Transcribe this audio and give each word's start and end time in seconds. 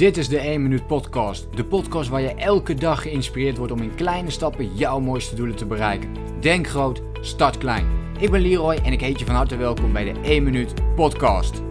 Dit 0.00 0.16
is 0.16 0.28
de 0.28 0.38
1 0.38 0.62
Minuut 0.62 0.86
Podcast. 0.86 1.56
De 1.56 1.64
podcast 1.64 2.08
waar 2.08 2.20
je 2.20 2.34
elke 2.34 2.74
dag 2.74 3.02
geïnspireerd 3.02 3.56
wordt 3.56 3.72
om 3.72 3.82
in 3.82 3.94
kleine 3.94 4.30
stappen 4.30 4.76
jouw 4.76 5.00
mooiste 5.00 5.34
doelen 5.34 5.56
te 5.56 5.66
bereiken. 5.66 6.14
Denk 6.40 6.66
groot, 6.66 7.02
start 7.20 7.58
klein. 7.58 7.86
Ik 8.18 8.30
ben 8.30 8.40
Leroy 8.40 8.74
en 8.74 8.92
ik 8.92 9.00
heet 9.00 9.18
je 9.18 9.24
van 9.24 9.34
harte 9.34 9.56
welkom 9.56 9.92
bij 9.92 10.12
de 10.12 10.20
1 10.20 10.42
Minuut 10.42 10.94
Podcast. 10.94 11.62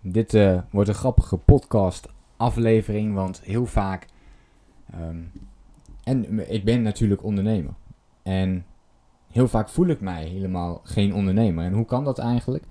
Dit 0.00 0.34
uh, 0.34 0.60
wordt 0.70 0.88
een 0.88 0.94
grappige 0.94 1.36
podcast 1.36 2.08
aflevering, 2.36 3.14
want 3.14 3.40
heel 3.40 3.66
vaak... 3.66 4.06
Um, 4.94 5.32
en 6.04 6.50
ik 6.52 6.64
ben 6.64 6.82
natuurlijk 6.82 7.24
ondernemer. 7.24 7.74
En 8.22 8.66
heel 9.30 9.48
vaak 9.48 9.68
voel 9.68 9.86
ik 9.86 10.00
mij 10.00 10.24
helemaal 10.24 10.80
geen 10.84 11.14
ondernemer. 11.14 11.64
En 11.64 11.72
hoe 11.72 11.86
kan 11.86 12.04
dat 12.04 12.18
eigenlijk? 12.18 12.64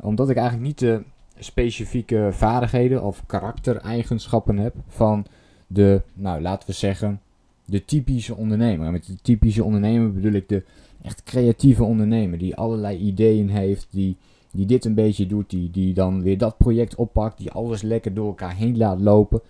Omdat 0.00 0.30
ik 0.30 0.36
eigenlijk 0.36 0.66
niet 0.66 0.78
de 0.78 1.04
specifieke 1.44 2.28
vaardigheden 2.32 3.02
of 3.02 3.26
karaktereigenschappen 3.26 4.58
heb 4.58 4.74
van 4.88 5.26
de, 5.66 6.02
nou 6.14 6.40
laten 6.40 6.68
we 6.68 6.74
zeggen, 6.74 7.20
de 7.64 7.84
typische 7.84 8.36
ondernemer. 8.36 8.86
En 8.86 8.92
met 8.92 9.06
de 9.06 9.16
typische 9.22 9.64
ondernemer 9.64 10.12
bedoel 10.12 10.32
ik 10.32 10.48
de 10.48 10.64
echt 11.02 11.22
creatieve 11.22 11.84
ondernemer 11.84 12.38
die 12.38 12.56
allerlei 12.56 12.98
ideeën 12.98 13.48
heeft, 13.48 13.86
die, 13.90 14.16
die 14.52 14.66
dit 14.66 14.84
een 14.84 14.94
beetje 14.94 15.26
doet, 15.26 15.50
die, 15.50 15.70
die 15.70 15.94
dan 15.94 16.22
weer 16.22 16.38
dat 16.38 16.56
project 16.56 16.94
oppakt, 16.94 17.38
die 17.38 17.50
alles 17.50 17.82
lekker 17.82 18.14
door 18.14 18.26
elkaar 18.26 18.54
heen 18.54 18.76
laat 18.76 19.00
lopen. 19.00 19.40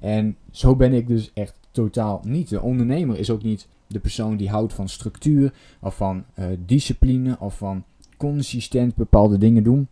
En 0.00 0.36
zo 0.50 0.76
ben 0.76 0.92
ik 0.92 1.06
dus 1.06 1.30
echt 1.34 1.54
totaal 1.70 2.20
niet. 2.24 2.48
De 2.48 2.60
ondernemer 2.60 3.18
is 3.18 3.30
ook 3.30 3.42
niet 3.42 3.68
de 3.86 3.98
persoon 3.98 4.36
die 4.36 4.48
houdt 4.48 4.72
van 4.72 4.88
structuur 4.88 5.52
of 5.80 5.96
van 5.96 6.24
uh, 6.38 6.44
discipline 6.66 7.36
of 7.38 7.56
van 7.56 7.84
consistent 8.16 8.94
bepaalde 8.94 9.38
dingen 9.38 9.62
doen 9.62 9.88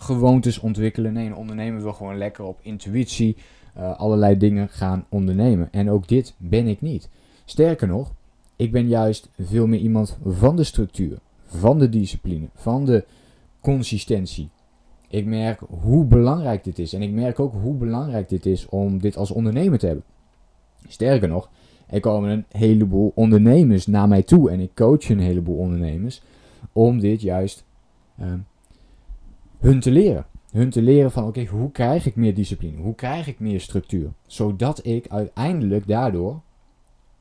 gewoontes 0.00 0.58
ontwikkelen. 0.58 1.12
Nee, 1.12 1.26
een 1.26 1.34
ondernemer 1.34 1.82
wil 1.82 1.92
gewoon 1.92 2.18
lekker 2.18 2.44
op 2.44 2.58
intuïtie 2.62 3.36
uh, 3.78 3.98
allerlei 3.98 4.36
dingen 4.36 4.68
gaan 4.68 5.04
ondernemen. 5.08 5.68
En 5.72 5.90
ook 5.90 6.08
dit 6.08 6.34
ben 6.36 6.66
ik 6.66 6.80
niet. 6.80 7.08
Sterker 7.44 7.88
nog, 7.88 8.12
ik 8.56 8.72
ben 8.72 8.88
juist 8.88 9.30
veel 9.38 9.66
meer 9.66 9.80
iemand 9.80 10.18
van 10.24 10.56
de 10.56 10.64
structuur, 10.64 11.18
van 11.46 11.78
de 11.78 11.88
discipline, 11.88 12.48
van 12.54 12.84
de 12.84 13.04
consistentie. 13.60 14.48
Ik 15.08 15.26
merk 15.26 15.60
hoe 15.68 16.04
belangrijk 16.04 16.64
dit 16.64 16.78
is. 16.78 16.92
En 16.92 17.02
ik 17.02 17.10
merk 17.10 17.40
ook 17.40 17.52
hoe 17.62 17.74
belangrijk 17.74 18.28
dit 18.28 18.46
is 18.46 18.68
om 18.68 18.98
dit 18.98 19.16
als 19.16 19.30
ondernemer 19.30 19.78
te 19.78 19.86
hebben. 19.86 20.04
Sterker 20.88 21.28
nog, 21.28 21.50
er 21.86 22.00
komen 22.00 22.30
een 22.30 22.44
heleboel 22.48 23.12
ondernemers 23.14 23.86
naar 23.86 24.08
mij 24.08 24.22
toe. 24.22 24.50
En 24.50 24.60
ik 24.60 24.74
coach 24.74 25.08
een 25.08 25.20
heleboel 25.20 25.56
ondernemers 25.56 26.22
om 26.72 27.00
dit 27.00 27.20
juist 27.20 27.64
uh, 28.20 28.32
hun 29.58 29.80
te 29.80 29.90
leren. 29.90 30.26
Hun 30.50 30.70
te 30.70 30.82
leren 30.82 31.10
van 31.10 31.24
oké, 31.24 31.44
hoe 31.44 31.70
krijg 31.70 32.06
ik 32.06 32.16
meer 32.16 32.34
discipline? 32.34 32.82
Hoe 32.82 32.94
krijg 32.94 33.26
ik 33.26 33.40
meer 33.40 33.60
structuur? 33.60 34.12
Zodat 34.26 34.86
ik 34.86 35.08
uiteindelijk 35.08 35.86
daardoor 35.86 36.40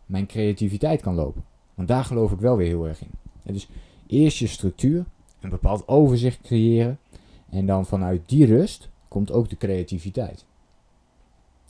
mijn 0.05 0.27
creativiteit 0.27 1.01
kan 1.01 1.15
lopen. 1.15 1.43
Want 1.73 1.87
daar 1.87 2.05
geloof 2.05 2.31
ik 2.31 2.39
wel 2.39 2.57
weer 2.57 2.67
heel 2.67 2.87
erg 2.87 3.01
in. 3.01 3.11
dus 3.53 3.69
eerst 4.07 4.37
je 4.37 4.47
structuur, 4.47 5.05
een 5.41 5.49
bepaald 5.49 5.87
overzicht 5.87 6.41
creëren. 6.41 6.99
En 7.49 7.65
dan 7.65 7.85
vanuit 7.85 8.21
die 8.25 8.45
rust 8.45 8.89
komt 9.07 9.31
ook 9.31 9.49
de 9.49 9.57
creativiteit. 9.57 10.45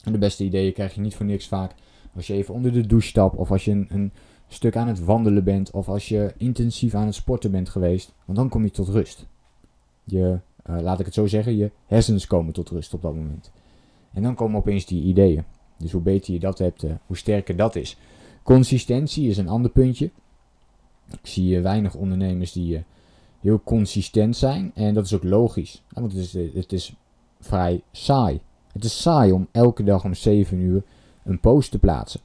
En 0.02 0.12
de 0.12 0.18
beste 0.18 0.44
ideeën 0.44 0.72
krijg 0.72 0.94
je 0.94 1.00
niet 1.00 1.16
voor 1.16 1.26
niks 1.26 1.48
vaak 1.48 1.74
als 2.14 2.26
je 2.26 2.34
even 2.34 2.54
onder 2.54 2.72
de 2.72 2.86
douche 2.86 3.08
stapt. 3.08 3.36
Of 3.36 3.50
als 3.50 3.64
je 3.64 3.70
een, 3.70 3.86
een 3.88 4.12
stuk 4.48 4.76
aan 4.76 4.88
het 4.88 5.04
wandelen 5.04 5.44
bent. 5.44 5.70
Of 5.70 5.88
als 5.88 6.08
je 6.08 6.34
intensief 6.36 6.94
aan 6.94 7.06
het 7.06 7.14
sporten 7.14 7.50
bent 7.50 7.68
geweest. 7.68 8.14
Want 8.24 8.38
dan 8.38 8.48
kom 8.48 8.62
je 8.62 8.70
tot 8.70 8.88
rust. 8.88 9.26
Je 10.04 10.38
uh, 10.70 10.80
laat 10.80 10.98
ik 10.98 11.04
het 11.04 11.14
zo 11.14 11.26
zeggen, 11.26 11.56
je 11.56 11.70
hersens 11.86 12.26
komen 12.26 12.52
tot 12.52 12.68
rust 12.68 12.94
op 12.94 13.02
dat 13.02 13.14
moment. 13.14 13.50
En 14.12 14.22
dan 14.22 14.34
komen 14.34 14.58
opeens 14.58 14.86
die 14.86 15.02
ideeën. 15.02 15.44
Dus 15.76 15.92
hoe 15.92 16.02
beter 16.02 16.32
je 16.32 16.38
dat 16.38 16.58
hebt, 16.58 16.84
uh, 16.84 16.92
hoe 17.06 17.16
sterker 17.16 17.56
dat 17.56 17.76
is. 17.76 17.96
Consistentie 18.42 19.28
is 19.28 19.36
een 19.36 19.48
ander 19.48 19.70
puntje. 19.70 20.10
Ik 21.10 21.26
zie 21.26 21.56
uh, 21.56 21.62
weinig 21.62 21.94
ondernemers 21.94 22.52
die 22.52 22.84
heel 23.40 23.60
consistent 23.64 24.36
zijn. 24.36 24.70
En 24.74 24.94
dat 24.94 25.04
is 25.04 25.14
ook 25.14 25.24
logisch. 25.24 25.82
Want 25.88 26.12
het 26.12 26.20
is, 26.20 26.54
het 26.54 26.72
is 26.72 26.94
vrij 27.40 27.82
saai. 27.92 28.40
Het 28.72 28.84
is 28.84 29.02
saai 29.02 29.32
om 29.32 29.48
elke 29.52 29.84
dag 29.84 30.04
om 30.04 30.14
7 30.14 30.58
uur 30.58 30.82
een 31.24 31.40
post 31.40 31.70
te 31.70 31.78
plaatsen. 31.78 32.20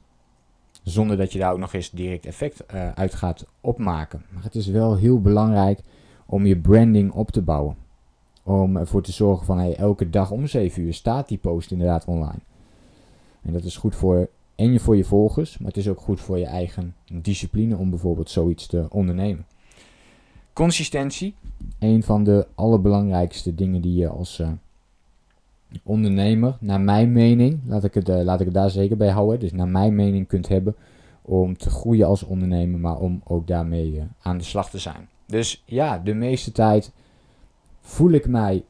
Zonder 0.82 1.16
dat 1.16 1.32
je 1.32 1.38
daar 1.38 1.52
ook 1.52 1.58
nog 1.58 1.72
eens 1.72 1.90
direct 1.90 2.26
effect 2.26 2.68
uit 2.94 3.14
gaat 3.14 3.46
opmaken. 3.60 4.24
Maar 4.30 4.42
het 4.42 4.54
is 4.54 4.66
wel 4.66 4.96
heel 4.96 5.20
belangrijk 5.20 5.80
om 6.26 6.46
je 6.46 6.58
branding 6.58 7.12
op 7.12 7.30
te 7.30 7.42
bouwen. 7.42 7.76
Om 8.46 8.76
ervoor 8.76 9.02
te 9.02 9.12
zorgen 9.12 9.46
van 9.46 9.58
hey, 9.58 9.76
elke 9.76 10.10
dag 10.10 10.30
om 10.30 10.46
7 10.46 10.82
uur 10.82 10.94
staat 10.94 11.28
die 11.28 11.38
post 11.38 11.70
inderdaad 11.70 12.04
online. 12.04 12.40
En 13.42 13.52
dat 13.52 13.64
is 13.64 13.76
goed 13.76 13.94
voor, 13.94 14.28
en 14.54 14.80
voor 14.80 14.96
je 14.96 15.04
volgers, 15.04 15.58
maar 15.58 15.68
het 15.68 15.76
is 15.76 15.88
ook 15.88 16.00
goed 16.00 16.20
voor 16.20 16.38
je 16.38 16.46
eigen 16.46 16.94
discipline 17.12 17.76
om 17.76 17.90
bijvoorbeeld 17.90 18.30
zoiets 18.30 18.66
te 18.66 18.86
ondernemen. 18.90 19.46
Consistentie, 20.52 21.34
een 21.78 22.02
van 22.02 22.24
de 22.24 22.46
allerbelangrijkste 22.54 23.54
dingen 23.54 23.80
die 23.80 23.94
je 23.94 24.08
als 24.08 24.38
uh, 24.38 24.48
ondernemer, 25.82 26.56
naar 26.60 26.80
mijn 26.80 27.12
mening, 27.12 27.60
laat 27.66 27.84
ik, 27.84 27.94
het, 27.94 28.08
uh, 28.08 28.22
laat 28.22 28.40
ik 28.40 28.52
daar 28.52 28.70
zeker 28.70 28.96
bij 28.96 29.10
houden, 29.10 29.40
dus 29.40 29.52
naar 29.52 29.68
mijn 29.68 29.94
mening 29.94 30.26
kunt 30.26 30.48
hebben 30.48 30.74
om 31.22 31.56
te 31.56 31.70
groeien 31.70 32.06
als 32.06 32.22
ondernemer, 32.22 32.80
maar 32.80 32.98
om 32.98 33.20
ook 33.24 33.46
daarmee 33.46 33.92
uh, 33.92 34.02
aan 34.22 34.38
de 34.38 34.44
slag 34.44 34.70
te 34.70 34.78
zijn. 34.78 35.08
Dus 35.26 35.62
ja, 35.66 35.98
de 35.98 36.14
meeste 36.14 36.52
tijd 36.52 36.92
voel 37.84 38.10
ik 38.10 38.28
mij 38.28 38.64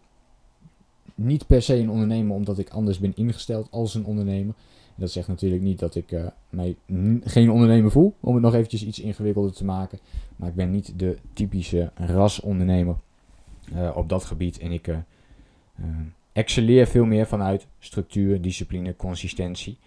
niet 1.15 1.47
per 1.47 1.63
se 1.63 1.77
een 1.77 1.91
ondernemer 1.91 2.35
omdat 2.37 2.59
ik 2.59 2.69
anders 2.69 2.99
ben 2.99 3.17
ingesteld 3.17 3.69
als 3.71 3.95
een 3.95 4.05
ondernemer. 4.05 4.55
Dat 4.95 5.11
zegt 5.11 5.29
natuurlijk 5.29 5.63
niet 5.63 5.79
dat 5.79 5.95
ik 5.95 6.11
uh, 6.13 6.27
mij 6.51 6.77
geen 7.25 7.51
ondernemer 7.51 7.91
voel, 7.91 8.15
om 8.21 8.35
het 8.35 8.43
nog 8.43 8.55
eventjes 8.55 8.85
iets 8.85 9.01
ingewikkelder 9.01 9.53
te 9.53 9.65
maken. 9.65 9.99
Maar 10.37 10.49
ik 10.49 10.55
ben 10.55 10.71
niet 10.71 10.93
de 10.97 11.17
typische 11.33 11.91
rasondernemer 11.95 12.97
uh, 13.75 13.97
op 13.97 14.09
dat 14.09 14.25
gebied. 14.25 14.59
En 14.59 14.73
ik 14.73 14.87
uh, 14.87 14.97
excelleer 16.33 16.87
veel 16.87 17.05
meer 17.05 17.27
vanuit 17.27 17.67
structuur, 17.79 18.41
discipline, 18.41 18.97
consistentie. 18.97 19.79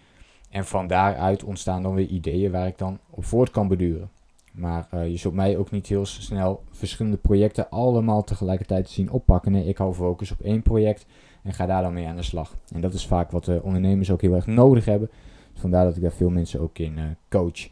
En 0.50 0.64
van 0.64 0.86
daaruit 0.86 1.44
ontstaan 1.44 1.82
dan 1.82 1.94
weer 1.94 2.06
ideeën 2.06 2.50
waar 2.50 2.66
ik 2.66 2.78
dan 2.78 2.98
op 3.10 3.24
voort 3.24 3.50
kan 3.50 3.68
beduren. 3.68 4.10
Maar 4.58 4.88
uh, 4.94 5.08
je 5.08 5.16
zult 5.16 5.34
mij 5.34 5.56
ook 5.56 5.70
niet 5.70 5.86
heel 5.86 6.06
snel 6.06 6.62
verschillende 6.70 7.16
projecten 7.16 7.70
allemaal 7.70 8.24
tegelijkertijd 8.24 8.88
zien 8.88 9.10
oppakken. 9.10 9.54
Ik 9.54 9.76
hou 9.76 9.94
focus 9.94 10.32
op 10.32 10.40
één 10.40 10.62
project 10.62 11.06
en 11.42 11.52
ga 11.52 11.66
daar 11.66 11.82
dan 11.82 11.92
mee 11.92 12.06
aan 12.06 12.16
de 12.16 12.22
slag. 12.22 12.56
En 12.74 12.80
dat 12.80 12.94
is 12.94 13.06
vaak 13.06 13.30
wat 13.30 13.44
de 13.44 13.60
ondernemers 13.62 14.10
ook 14.10 14.20
heel 14.20 14.34
erg 14.34 14.46
nodig 14.46 14.84
hebben. 14.84 15.10
Vandaar 15.54 15.84
dat 15.84 15.96
ik 15.96 16.02
daar 16.02 16.12
veel 16.12 16.30
mensen 16.30 16.60
ook 16.60 16.78
in 16.78 16.98
uh, 16.98 17.04
coach. 17.28 17.68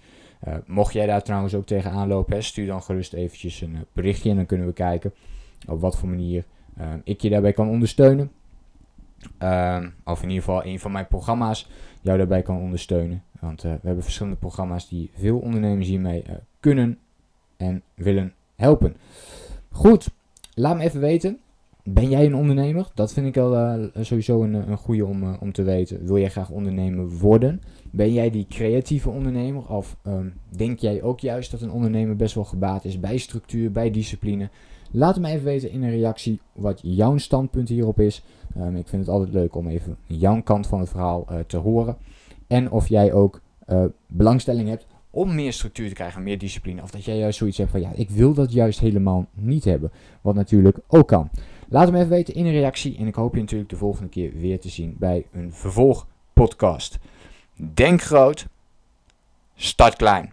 Mocht 0.66 0.92
jij 0.92 1.06
daar 1.06 1.22
trouwens 1.22 1.54
ook 1.54 1.66
tegenaan 1.66 2.08
lopen, 2.08 2.44
stuur 2.44 2.66
dan 2.66 2.82
gerust 2.82 3.12
eventjes 3.12 3.60
een 3.60 3.76
berichtje 3.92 4.30
en 4.30 4.36
dan 4.36 4.46
kunnen 4.46 4.66
we 4.66 4.72
kijken 4.72 5.14
op 5.68 5.80
wat 5.80 5.96
voor 5.96 6.08
manier 6.08 6.44
ik 7.04 7.20
je 7.20 7.30
daarbij 7.30 7.52
kan 7.52 7.68
ondersteunen. 7.68 8.30
Ehm, 9.38 9.88
of 10.04 10.22
in 10.22 10.28
ieder 10.28 10.44
geval 10.44 10.64
een 10.64 10.80
van 10.80 10.92
mijn 10.92 11.06
programma's 11.06 11.68
jou 12.00 12.18
daarbij 12.18 12.42
kan 12.42 12.60
ondersteunen. 12.60 13.22
Want 13.40 13.62
we 13.62 13.68
hebben 13.68 14.02
verschillende 14.02 14.38
programma's 14.38 14.88
die 14.88 15.10
veel 15.14 15.38
ondernemers 15.38 15.88
hiermee 15.88 16.24
kunnen 16.60 16.98
en 17.56 17.82
willen 17.94 18.32
helpen. 18.56 18.96
Goed, 19.70 20.08
laat 20.54 20.76
me 20.76 20.82
even 20.82 21.00
weten. 21.00 21.38
Ben 21.88 22.08
jij 22.08 22.26
een 22.26 22.34
ondernemer? 22.34 22.90
Dat 22.94 23.12
vind 23.12 23.26
ik 23.26 23.36
al 23.36 23.54
uh, 23.54 23.86
sowieso 24.00 24.42
een, 24.42 24.54
een 24.54 24.76
goede 24.76 25.06
om, 25.06 25.34
om 25.34 25.52
te 25.52 25.62
weten. 25.62 26.06
Wil 26.06 26.18
jij 26.18 26.30
graag 26.30 26.50
ondernemer 26.50 27.08
worden? 27.18 27.62
Ben 27.90 28.12
jij 28.12 28.30
die 28.30 28.46
creatieve 28.48 29.10
ondernemer? 29.10 29.68
Of 29.68 29.96
um, 30.06 30.34
denk 30.56 30.78
jij 30.78 31.02
ook 31.02 31.20
juist 31.20 31.50
dat 31.50 31.60
een 31.60 31.70
ondernemer 31.70 32.16
best 32.16 32.34
wel 32.34 32.44
gebaat 32.44 32.84
is 32.84 33.00
bij 33.00 33.16
structuur, 33.16 33.72
bij 33.72 33.90
discipline? 33.90 34.48
Laat 34.90 35.20
me 35.20 35.28
even 35.28 35.44
weten 35.44 35.70
in 35.70 35.82
een 35.82 35.90
reactie 35.90 36.40
wat 36.52 36.80
jouw 36.82 37.18
standpunt 37.18 37.68
hierop 37.68 38.00
is. 38.00 38.22
Um, 38.56 38.76
ik 38.76 38.88
vind 38.88 39.02
het 39.02 39.10
altijd 39.10 39.32
leuk 39.32 39.54
om 39.54 39.68
even 39.68 39.96
jouw 40.06 40.42
kant 40.42 40.66
van 40.66 40.80
het 40.80 40.88
verhaal 40.88 41.26
te 41.46 41.56
horen. 41.56 41.96
En 42.46 42.70
of 42.70 42.88
jij 42.88 43.12
ook 43.12 43.40
belangstelling 44.06 44.68
hebt 44.68 44.86
om 45.10 45.34
meer 45.34 45.52
structuur 45.52 45.88
te 45.88 45.94
krijgen, 45.94 46.22
meer 46.22 46.38
discipline. 46.38 46.82
Of 46.82 46.90
dat 46.90 47.04
jij 47.04 47.18
juist 47.18 47.38
zoiets 47.38 47.58
hebt 47.58 47.70
van 47.70 47.80
ja, 47.80 47.92
ik 47.94 48.10
wil 48.10 48.34
dat 48.34 48.52
juist 48.52 48.80
helemaal 48.80 49.26
niet 49.32 49.64
hebben. 49.64 49.92
Wat 50.20 50.34
natuurlijk 50.34 50.78
ook 50.88 51.08
kan. 51.08 51.30
Laat 51.68 51.90
me 51.90 51.98
even 51.98 52.10
weten 52.10 52.34
in 52.34 52.46
een 52.46 52.52
reactie. 52.52 52.96
En 52.98 53.06
ik 53.06 53.14
hoop 53.14 53.34
je 53.34 53.40
natuurlijk 53.40 53.70
de 53.70 53.76
volgende 53.76 54.08
keer 54.08 54.32
weer 54.32 54.60
te 54.60 54.68
zien 54.68 54.96
bij 54.98 55.26
een 55.32 55.52
vervolgpodcast. 55.52 56.98
Denk 57.74 58.02
groot, 58.02 58.46
start 59.54 59.96
klein. 59.96 60.32